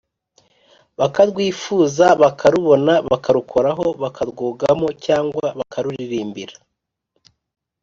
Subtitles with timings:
[0.99, 6.55] bakarwifuza, bakarubona, bakarukoraho, bakarwogamo, cyangwa bakaruririmbira